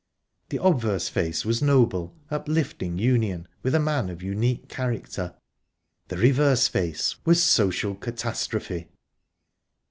The 0.49 0.59
obverse 0.63 1.09
face 1.09 1.45
was 1.45 1.61
noble, 1.61 2.15
uplifting 2.31 2.97
union 2.97 3.47
with 3.61 3.75
a 3.75 3.79
man 3.79 4.09
of 4.09 4.23
unique 4.23 4.67
character; 4.67 5.35
the 6.07 6.17
reverse 6.17 6.67
face 6.67 7.17
was 7.23 7.43
social 7.43 7.93
catastrophe... 7.93 8.87